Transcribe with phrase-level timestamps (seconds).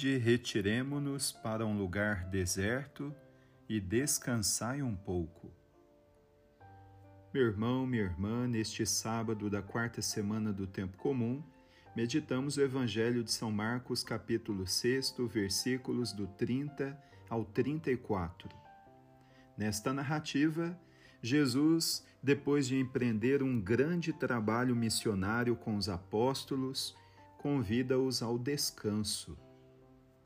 [0.00, 3.14] Vinde, retiremo-nos para um lugar deserto
[3.68, 5.52] e descansai um pouco.
[7.34, 11.42] Meu irmão, minha irmã, neste sábado da quarta semana do tempo comum,
[11.94, 16.98] meditamos o Evangelho de São Marcos, capítulo 6, versículos do 30
[17.28, 18.48] ao 34.
[19.54, 20.80] Nesta narrativa,
[21.20, 26.96] Jesus, depois de empreender um grande trabalho missionário com os apóstolos,
[27.36, 29.36] convida-os ao descanso.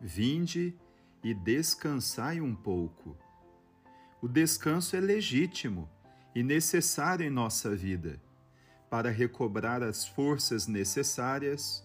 [0.00, 0.74] Vinde
[1.22, 3.16] e descansai um pouco.
[4.20, 5.88] O descanso é legítimo
[6.34, 8.20] e necessário em nossa vida
[8.90, 11.84] para recobrar as forças necessárias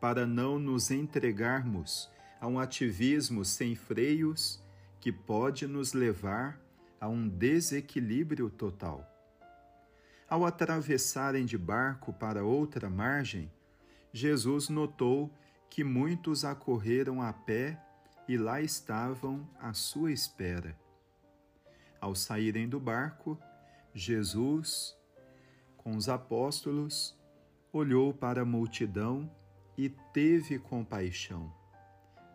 [0.00, 4.62] para não nos entregarmos a um ativismo sem freios
[5.00, 6.60] que pode nos levar
[7.00, 9.04] a um desequilíbrio total.
[10.28, 13.50] Ao atravessarem de barco para outra margem,
[14.12, 15.30] Jesus notou
[15.76, 17.78] que muitos acorreram a pé
[18.26, 20.74] e lá estavam à sua espera.
[22.00, 23.38] Ao saírem do barco,
[23.92, 24.96] Jesus,
[25.76, 27.14] com os apóstolos,
[27.70, 29.30] olhou para a multidão
[29.76, 31.52] e teve compaixão,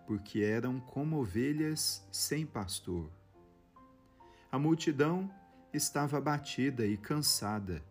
[0.06, 3.10] porque eram como ovelhas sem pastor.
[4.52, 5.34] A multidão
[5.74, 7.84] estava abatida e cansada,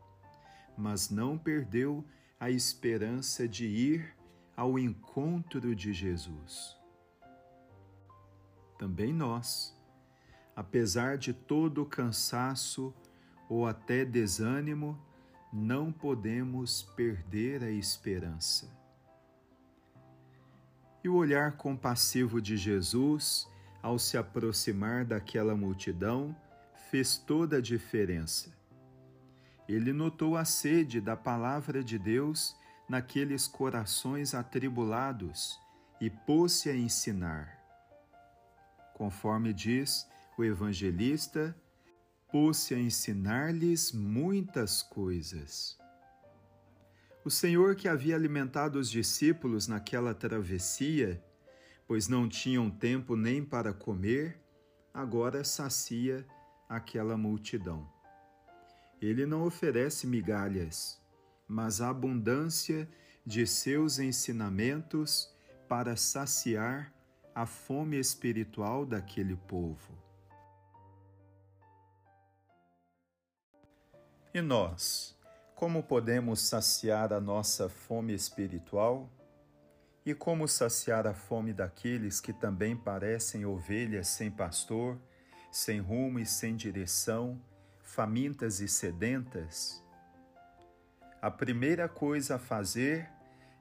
[0.79, 2.05] mas não perdeu
[2.39, 4.20] a esperança de ir
[4.61, 6.77] ao encontro de Jesus.
[8.79, 9.75] Também nós,
[10.55, 12.93] apesar de todo o cansaço
[13.49, 15.03] ou até desânimo,
[15.51, 18.71] não podemos perder a esperança.
[21.03, 23.49] E o olhar compassivo de Jesus,
[23.81, 26.37] ao se aproximar daquela multidão,
[26.91, 28.61] fez toda a diferença
[29.75, 32.57] ele notou a sede da palavra de Deus
[32.91, 35.57] naqueles corações atribulados
[36.01, 37.57] e pôs-se a ensinar.
[38.95, 41.57] Conforme diz o evangelista,
[42.33, 45.79] pôs-se a ensinar-lhes muitas coisas.
[47.25, 51.23] O Senhor, que havia alimentado os discípulos naquela travessia,
[51.87, 54.37] pois não tinham tempo nem para comer,
[54.93, 56.27] agora sacia
[56.69, 57.89] aquela multidão.
[59.01, 61.00] Ele não oferece migalhas,
[61.51, 62.89] mas a abundância
[63.27, 65.29] de seus ensinamentos
[65.69, 66.95] para saciar
[67.35, 69.99] a fome espiritual daquele povo.
[74.33, 75.19] E nós,
[75.57, 79.11] como podemos saciar a nossa fome espiritual?
[80.07, 84.97] E como saciar a fome daqueles que também parecem ovelhas sem pastor,
[85.51, 87.43] sem rumo e sem direção,
[87.81, 89.83] famintas e sedentas,
[91.21, 93.07] a primeira coisa a fazer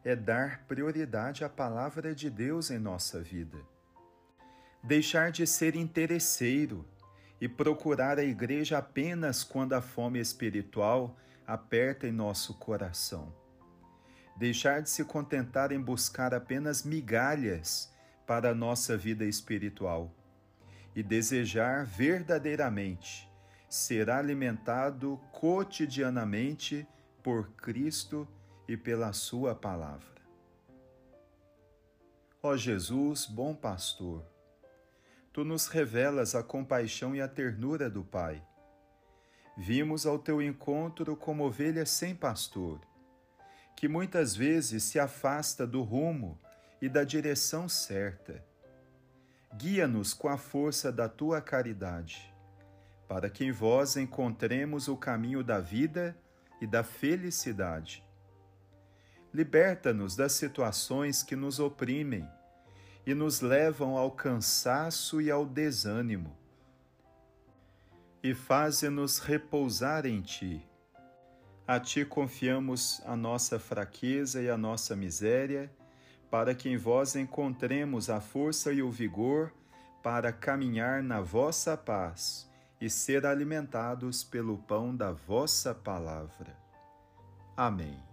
[0.04, 3.58] é dar prioridade à palavra de Deus em nossa vida.
[4.82, 6.88] Deixar de ser interesseiro
[7.42, 13.34] e procurar a igreja apenas quando a fome espiritual aperta em nosso coração.
[14.38, 17.94] Deixar de se contentar em buscar apenas migalhas
[18.26, 20.16] para a nossa vida espiritual
[20.96, 23.30] e desejar verdadeiramente
[23.68, 26.88] será alimentado cotidianamente
[27.24, 28.28] por Cristo
[28.68, 30.20] e pela Sua palavra.
[32.42, 34.24] Ó Jesus, bom pastor,
[35.34, 38.42] tu nos revelas a compaixão e a ternura do Pai.
[39.58, 42.80] Vimos ao teu encontro como ovelha sem pastor,
[43.76, 46.40] que muitas vezes se afasta do rumo
[46.82, 48.44] e da direção certa.
[49.54, 52.30] Guia-nos com a força da tua caridade
[53.10, 56.16] para que em vós encontremos o caminho da vida
[56.62, 58.04] e da felicidade.
[59.34, 62.28] Liberta-nos das situações que nos oprimem
[63.06, 66.36] e nos levam ao cansaço e ao desânimo.
[68.22, 70.68] E faze-nos repousar em Ti.
[71.68, 75.72] A Ti confiamos a nossa fraqueza e a nossa miséria,
[76.30, 79.54] para que em vós encontremos a força e o vigor
[80.04, 82.49] para caminhar na vossa paz
[82.80, 86.58] e ser alimentados pelo pão da vossa palavra.
[87.56, 88.09] Amém.